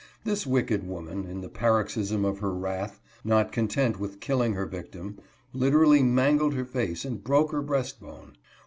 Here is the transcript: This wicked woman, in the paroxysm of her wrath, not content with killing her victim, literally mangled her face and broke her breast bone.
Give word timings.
This 0.23 0.47
wicked 0.47 0.83
woman, 0.87 1.25
in 1.27 1.41
the 1.41 1.47
paroxysm 1.47 2.25
of 2.25 2.39
her 2.39 2.51
wrath, 2.55 2.99
not 3.23 3.51
content 3.51 3.99
with 3.99 4.19
killing 4.19 4.53
her 4.55 4.65
victim, 4.65 5.19
literally 5.53 6.01
mangled 6.01 6.55
her 6.55 6.65
face 6.65 7.05
and 7.05 7.23
broke 7.23 7.51
her 7.51 7.61
breast 7.61 7.99
bone. 7.99 8.33